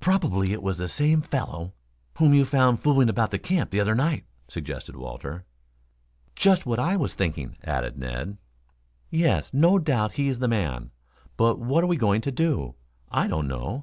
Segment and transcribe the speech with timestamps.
[0.00, 1.72] "Probably it was the same fellow
[2.18, 5.44] whom you found fooling about the camp the other night," suggested Walter.
[6.34, 8.38] "Just what I was thinking," added Ned.
[9.08, 10.90] "Yes, no doubt he is the man.
[11.36, 12.74] But what we are going to do,
[13.08, 13.80] I don't know.